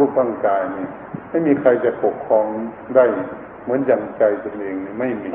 [0.02, 0.86] ูปร่างกายนี่
[1.30, 2.46] ไม่มีใครจะปกครอง
[2.94, 3.04] ได้
[3.62, 5.30] เหมือนอย่างใจตนเองนี่ไม่มี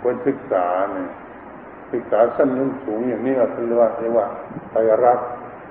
[0.00, 1.08] ควรศึกษาเนี่ย
[1.92, 4.26] ศึกษาสั้นนุ่งสูงอย่างนี้เราเรียกว่าเรียกว่า
[4.70, 5.20] ไตรัก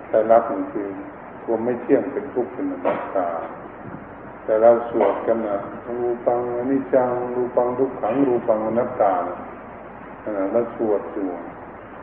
[0.10, 0.88] ไตรักมันคือ
[1.44, 3.28] ความไม่เที่ยงเป็นทุกข์เป็นอนัตตา
[4.44, 5.58] แต่เราสวดกันนะ
[6.02, 9.14] รูปังอนิจจังรูปังทุกขังรูปังอนัตตา
[10.52, 11.28] เราสวดอยู่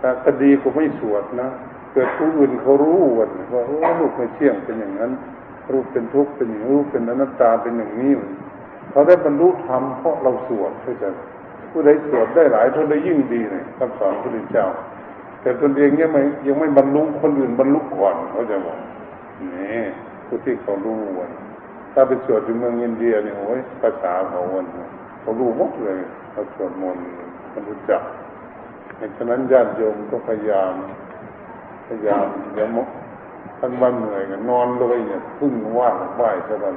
[0.01, 1.48] แต่คดีก็ไม่สวดนะ
[1.92, 5.12] เกิดผู้อื่นเขารู้วันว่าโอ้ลูกไม่เที่ยงเป็นอย่างนั้น
[5.70, 8.12] รูปเป็นทุกข์เป็นอย่างรูปเป็นอนัตตาเป็นอย่างนี้
[8.90, 11.05] เขาได้บรรลุธรรมเพราะเราสวดเข้าใจ
[11.70, 14.66] ผู้ใดสวดได้หลายท่านได้ยิ่งดีเลยคำสอนพระพุทธเจ้า
[15.42, 18.79] แต่ตนเองยังไม่ยังไม่บรรลุคนอื่นบรรลุก่อนเขาจะบอก
[19.40, 19.81] นี่
[20.27, 21.31] ผู้ที่เขารู้วัน
[21.92, 24.66] ถ้าไปสวดอยู่เมืองอินเดียเนี่ยโอ้ยภาษาเขาวัน
[25.20, 25.98] เขารู้หมดเลย
[26.33, 27.03] เขาสวดมนต์
[27.53, 28.03] มันรู้จัก
[29.16, 30.72] ฉะนั้นญาติโยมก็พยายาม
[31.88, 32.79] พยายามอย่าม
[33.64, 36.77] ท่านวันเหนื่อยนนอนเลยเนี่ยพึ่งว่างไหวเท่านั้น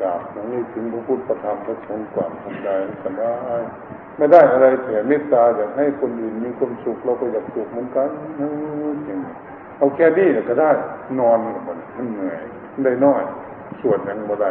[0.00, 3.60] กราบนังนี้ถึงพระพุทธธรรมพระสงฆ์ก่อนทำได้สบาย
[4.16, 8.08] ไม่ได้อะไรแผ่เมตตาอยากให้คนอื่นมีความสุขเราก็อยากสุขเหมือนกัน
[9.06, 9.20] อย่าง
[9.78, 10.70] เอาแค่นี้ก็ได้
[11.20, 12.40] นอนมันมันเหนื่อย
[12.84, 13.22] ได้น้อย
[13.80, 14.50] สวดยังบ่ได้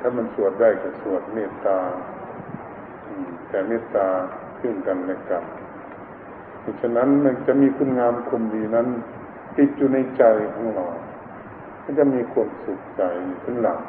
[0.00, 1.78] ถ้ามันสวดได้ก็สวดเมตตา
[3.48, 4.06] แต่เมตตา
[4.58, 5.44] ขึ้นกันในกัน
[6.60, 8.88] เพราะฉะนั้นมันจะมีคุณงามคุมดีนั้น
[9.56, 10.86] ติดอยู่ในใจของเรา
[11.84, 13.02] ก็จะมีความสุขใจ
[13.42, 13.80] เป็นหลัก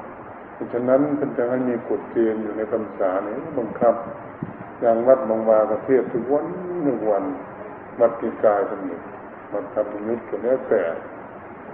[0.53, 3.95] เพราะฉะนั้นเป็นจะให้มีกฎเกณฑ์อยู่ในพรรษานี้บังคับ
[4.81, 6.45] อย่างวัดบางวาประเทศทุกวัน
[6.83, 7.23] หนึ่งวัน
[7.99, 9.01] วัดกิกายเป็นหนึ่ง
[9.53, 10.81] วัดธรรมยุทธ์ก็แล้วแต่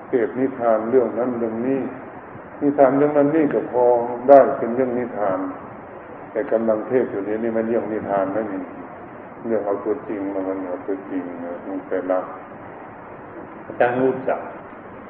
[0.07, 1.79] เทศนิทานเรื่องนั้นเรื่องนี้
[2.61, 3.83] นิทานเรื่องนั้นนี่ก็พอ
[4.27, 5.39] ได้เป็นเรื่องนิทาน
[6.31, 8.57] แต่กำลังเทศอยู่นี้นี่มันเรื่องนิทานไม่มี
[9.47, 11.23] เรื่องเอาตัวจริงมามันเอาตัวจริง
[11.67, 12.25] มันเป็นลัก
[13.67, 14.39] อาจารย์รู้จัก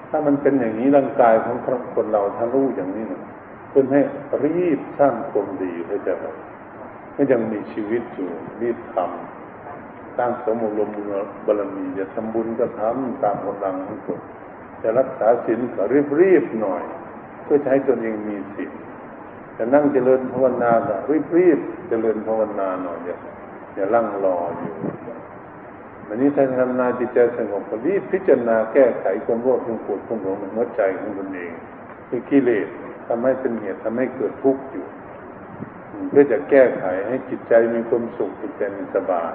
[0.10, 1.58] ถ้ามันเป็นอย่างนี้ร่างกายของ
[1.96, 3.22] คนเราถ้ารู้อย่างนี้นะ
[3.70, 4.02] เพื่อให้
[4.44, 6.26] รีบสร้างความดีเข้าใจไหม
[7.16, 8.30] ก็ยังมีชีวิตอยู่
[8.62, 10.90] รีบทำสร้างสมุรม
[11.46, 14.22] บารมีจะทำบุญก็ทำตามกำลังของตน
[14.82, 16.84] จะรักษาศีลก็รีบรีบหน่อย
[17.44, 18.72] เพื่อให้ตนเองมีศีล
[19.58, 21.60] จะนั่งเจริญภาวนาก็รีบรีบ
[21.90, 23.18] เจริญภาวนาหน่อยอย่า
[23.76, 24.72] อย่าลั่งรออยู่
[26.14, 31.54] วันนี้ท่านทำนาจิตใจสงบก็รีบพิจารณาแก้ไขความโลภความโกรธความหลงในหัวใจของตนเอง
[32.10, 32.68] คือกิเลส
[33.08, 34.86] ทำให้เป็นเหตุทำให้เกิดทุกข์อยู่
[36.10, 39.34] เพื่อจะแก้ไขให้จิตใจมีความสุขจิตใจมีสบาย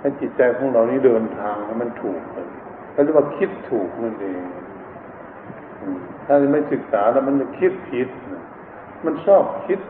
[0.00, 2.20] ให้จิตใจของเรานี้เดินทางให้มันถูก
[2.92, 4.42] เขาเรียกว่าคิดถูกนั่นเอง
[6.26, 8.08] ถ้าไม่ศึกษาแล้วมันจะคิดผิด
[9.04, 9.80] มันชอบคิด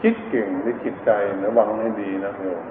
[0.00, 1.10] คิดเก่งในจิตใจ
[1.42, 2.64] นะวังให้ดีนะโยม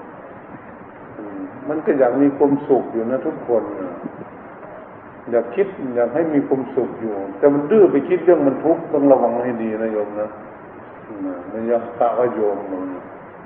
[1.70, 3.64] มันก็อยากมีความสุขอยู่นะทุกคน
[5.32, 10.30] อยากคิดอยากให้มีความสุขอยู่ แต่มันดื้อไปคิดเรื่องมันทุกข์ต้องระวังให้ดีนะโยมนะ
[11.52, 12.84] มันยังตาโยมมัน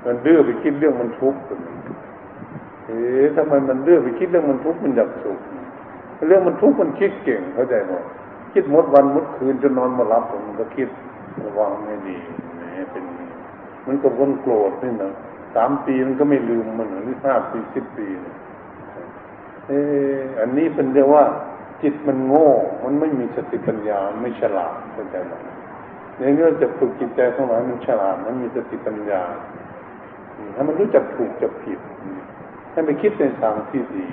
[0.04, 1.40] มันดื้อไปคิดเรื่องมันทุกข์
[2.86, 5.38] เอ๊ะทำไมมันดื้อไปคิดเรื่องมันทุกข์มันอยากสุข
[6.28, 7.92] เรื่องมันทุกข์มันคิดเก่งเข้าใจไหม
[8.52, 10.88] คิดมดวันมดคืนจนนอนมาหลับมันก็คิด
[11.44, 12.16] ระวังให้ดี
[12.60, 13.04] นี่เป็น
[13.86, 15.12] มันก็คนโกรธนี่นะ
[15.54, 18.08] สามปีมันก็ไม่ลืมมันหรือห้าปีสิบปี
[19.66, 19.72] เอ
[20.14, 21.24] ออันนี้เป็นเรียกว่า
[21.82, 22.48] จิตมันโง่
[22.84, 25.32] มันไม่มีสติปัญญาไม่ฉลาดเข้าใจไหม
[26.18, 29.22] ในเรื่องจะฝึกจิตใจของเรามันฉลาดมันมีสติปัญญา
[30.54, 31.78] ถ้ามันรู้จักถูกจักผิด
[32.72, 34.08] ให้ไปคิดในทางที่ดี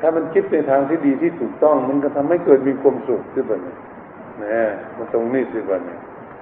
[0.00, 3.74] ถ้ามันคิดในทางที่ดีที่ถูกต้อง มันก็ทำให้เกิดมีความสุขขึ้นไปนะ
[4.96, 5.82] มาตรงนี้สิบัน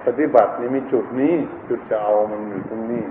[0.05, 1.33] ปฏิบัตินี่มีจุดนี้
[1.67, 3.03] จุดจะเอามันอยู่ตรงนี้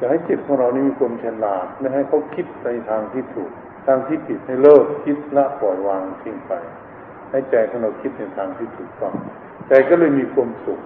[0.00, 3.50] จะให้จิตของเรานี่มีความฉลาดไม่ให้เขาคิดในทางที่ถูก
[3.86, 6.52] ทางที่ผิดให้เลิกคิดละปล่อยวางทิ้งไป
[7.30, 9.14] ให้ใจของเราคิดในทางที่ถูกต้อง
[9.68, 10.80] ใจก็เลยมีความสุข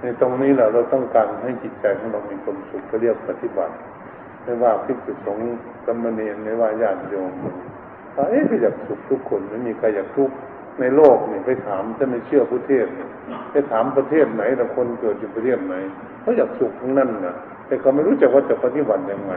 [0.00, 3.74] ในตรงนี้แหละเราต้องการให้จิตใจของเรามีความสุขก็เรียกปฏิบัติ
[4.44, 5.46] ไม่ว่าพิจิตสงฆ์
[5.86, 7.32] กรรมเนียนไม่ว่าญาติโยม
[8.14, 10.34] เอ๊ะอยากสุขทุกคนไม่มีใครอยากทุกข์
[10.80, 12.86] ในโลกนี่ไปถามถ้าไม่เชื่อประเทศ
[13.52, 15.74] ไปถามประเทศไหนแต่คนเกิดอยู่ประเทศไหน
[16.20, 19.34] เขาอยากสุขทั้งนั้นนะ แต่เขาไม่รู้จักว่าจะปฏิบัติยังไง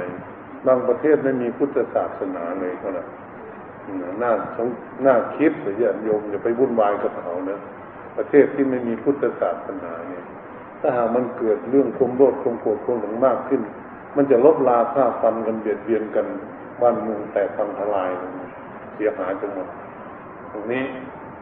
[0.67, 3.07] บางประเทศไม่มีพุทธศาสนาเลยเขานะ
[4.21, 4.67] น่าสง
[5.05, 7.59] น่าคิดเลยญาติโยมอย่าไปวุ่นวายกับเขานะ
[8.17, 10.25] ประเทศที่ไม่มีพุทธศาสนาเนี่ย
[10.81, 13.61] ถ้าหากมันเกิดเรื่องความโลภความโกรธความหลงมากขึ้น
[14.15, 16.25] มันจะลบลาฆ่าฟันกันเบียดเบียนกัน
[16.81, 18.09] บ้านเมืองแตกพังทลาย
[18.95, 19.67] เสียหายทั้งหมด
[20.51, 20.83] ตรงนี้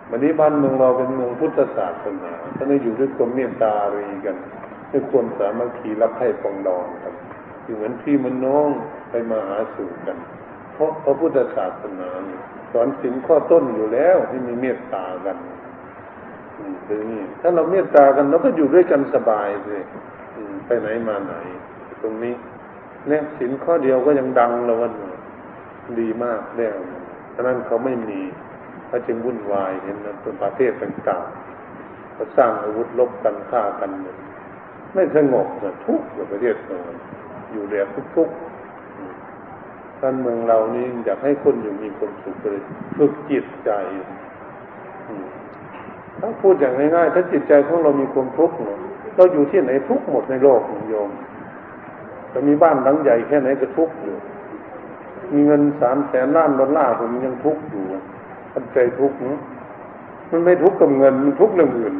[0.09, 4.35] วันนี้บ้านเมืองเราเป็นเมืองพุทธศาสนาถ้าไม่อยู่ด้วยความเมตตารีกัน
[4.91, 7.13] ด้ควยคนสามัคคีรับให้ปองดองกัน
[7.75, 8.69] เหมือนพี่มันน้อง
[9.09, 10.17] ไปมาหาสู่กัน
[10.73, 12.09] เพราะพระพุทธศาสนา
[12.71, 15.37] สอนสิ่งข้อต้นอยู่แล้วที่มีเมตตากัน
[16.85, 19.83] คือนี่ถ้าเราเมตตากันเราก็อยู่ด้วยกันสบายเลย
[20.65, 21.33] ไปไหนมาไหน
[22.01, 22.33] ตรงนี้
[23.07, 24.93] เนี่ยสินข้อเดียวก็ยังดังแล้วัน
[25.99, 26.77] ดีมากแล้ว
[27.35, 28.21] ฉะนั้นเขาไม่มี
[28.87, 34.17] เขาจึงวุ่นวายเห็นนะเป็นประเทศต่างๆเขาสร้างอาวุธลบกันฆ่ากันเลย
[34.95, 36.77] ไม่สงบแต่ทุกข์กับประเทศเรา
[37.51, 42.59] อยู่แดดทุกๆท่านเมืองเรานี่อยากให้คนอยู่มีความสุขเลย
[42.97, 43.71] ฝึกจิตใจ
[46.19, 48.79] ถ้าพูดอย่างง่ายๆถ้าจิตใจของเรามีความทุกข์เนี่ย
[49.15, 51.09] เราอยู่ที่ไหนทุกหมดในโลกโยม
[52.33, 54.15] จะมีบ้านหลังใหญ่แค่ไหนก็ทุกข์อยู่
[55.33, 57.83] มีเงินสามแสนล้านดอลลาร์ผมยังทุกข์อยู่
[58.53, 59.17] มันใจทุกข์
[60.31, 61.93] มันไม่ทุกข์กับเงินมันทุกข์เรื่องอื่น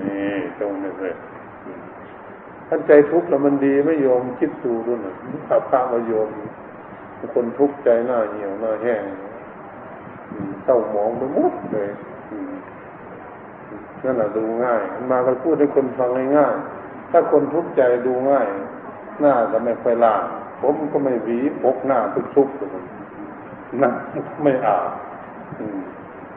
[0.00, 1.14] นี่ตรงนี้เลย
[2.68, 5.14] ท่านใจทุกข์แล้วมันดีไม่ยอมคิดดูด้วยนะ
[5.48, 6.28] พระพระมาโยม
[7.34, 9.02] คนทุกข์ใจหน้าเหี่ยวหน้าแห้ง
[10.64, 11.90] เศร้ามองไปหมดเลย
[14.04, 16.54] นั่นแหละดูง่ายมาก็พูดให้คนฟังง่าย
[17.10, 18.46] ถ้าคนทุกข์ใจดูง่าย
[19.20, 20.24] หน้าก็ไม่ค่อยล่าง
[20.60, 21.98] ผมก็ไม่หวีปกหน้า
[22.36, 22.84] ทุกๆเลย
[23.82, 23.92] นั่น
[24.42, 24.90] ไม่อาบ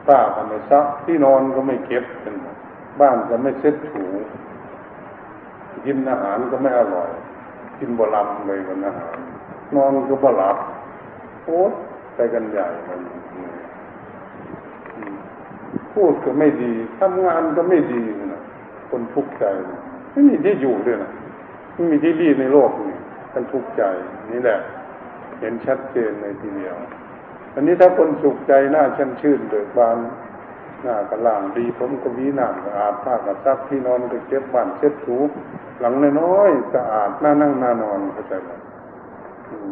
[0.08, 2.34] ป้าก็ไม่ซักที่นอนก็ไม่เก็บเป็น
[3.00, 4.04] บ้านก็ไม่เช็ดถู
[5.84, 7.10] กินอาหารก็ไม่อร่อย
[7.78, 9.16] กินบลำเลยวันอาหาร
[9.74, 10.56] นอนก็บหลับ
[11.44, 11.72] โอ๊ต
[12.14, 13.00] ไปกันใหญ่มัน
[15.92, 18.42] พูดก็ไม่ดีทำงานก็ไม่ดีนะ
[18.90, 19.44] คนทุกข์ใจ
[20.12, 21.12] ไม่มีที่อยู่ด้วยนะ
[21.74, 22.98] ไม่มีที่รีในโลกนี่
[23.32, 23.82] คนทุกข์ใจ
[24.30, 24.58] นี่แหละ
[25.40, 26.76] เห็นชัดเจนในทีเดียว
[27.54, 29.98] อันนี้ถ้าคนสุขใจหน้าชื่นชื่นเบิกบาน
[30.82, 35.18] หน้ากระล่างดีผมก็วีหน้าสะอาดผ้ากับซักที่นอนก็เก็บบ้านเช็ดถู
[35.80, 38.50] หลังน้อยสะอาดน้านั่งน้านอนเข้าใจไหม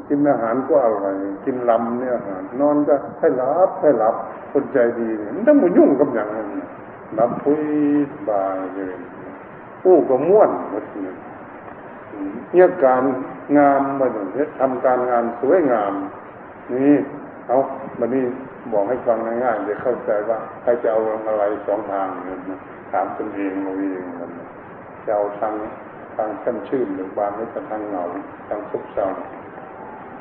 [0.09, 4.15] กินอาหารก็อร่อยกินลำเนี่ยอาหาร นอนก็ให้หลับให้หลับ
[4.53, 6.49] คนใจดีเนี่ยมันต้องมายุ่งกับอย่างนั้น
[7.15, 7.63] หลับพุย
[8.29, 8.93] บายเลย
[9.83, 11.17] ผู้ก็ม่วนหมดเนี่ย
[12.53, 13.03] เนี่ยการ
[13.57, 14.29] งามมาถึง
[14.61, 15.93] ทำการงานสวยงาม
[16.73, 16.95] นี่
[17.49, 17.57] เอา
[17.99, 18.25] บันนี้
[18.73, 22.39] บอกให้ฟังง่ายๆจะเข้าใจว่าใครจะเอาอะไรสองทางเนี่ย
[22.91, 24.31] ถามตนเองเราเองมัน
[25.05, 25.53] จะเอาทาง
[26.21, 28.05] ทางชั้นชื่นหรือบานไม่จะทางเหงา
[28.49, 29.07] ทางซุบเซา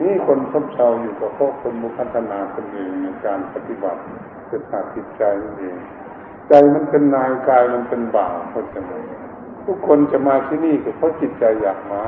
[0.02, 4.02] นี่คนซุบเซาอยู่กับพวกคนมุพัฒนาตนเองในการปฏิบัติ
[4.48, 5.78] เกิดขาดจิตใจนั่นเอง
[6.50, 9.04] ใจมันเป็นนายกายมันเป็นบ่าวเพราะฉะนั้น
[9.66, 12.04] ทุกคนจะมาที่นี่ก็เพราะจิตใจอยากมา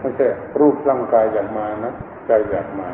[0.00, 0.26] ไม่ใช่
[0.60, 1.92] รูปร่างกายอยากมานะ
[2.26, 2.90] ใจอยากมา